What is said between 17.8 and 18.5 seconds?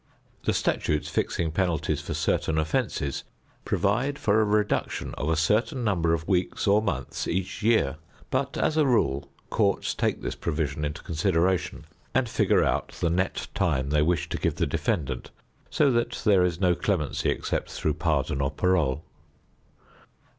pardon or